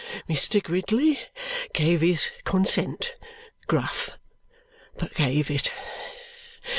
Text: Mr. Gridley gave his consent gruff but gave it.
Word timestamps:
Mr. 0.27 0.63
Gridley 0.63 1.19
gave 1.73 2.01
his 2.01 2.31
consent 2.43 3.13
gruff 3.67 4.17
but 4.97 5.13
gave 5.13 5.51
it. 5.51 5.71